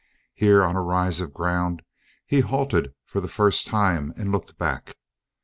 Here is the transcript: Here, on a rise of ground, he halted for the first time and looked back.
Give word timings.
Here, 0.33 0.63
on 0.63 0.75
a 0.75 0.81
rise 0.81 1.21
of 1.21 1.31
ground, 1.31 1.83
he 2.25 2.39
halted 2.39 2.91
for 3.05 3.21
the 3.21 3.27
first 3.27 3.67
time 3.67 4.11
and 4.17 4.31
looked 4.31 4.57
back. 4.57 4.95